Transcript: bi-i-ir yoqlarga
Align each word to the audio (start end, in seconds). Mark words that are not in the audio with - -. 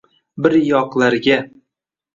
bi-i-ir 0.45 0.57
yoqlarga 0.69 1.39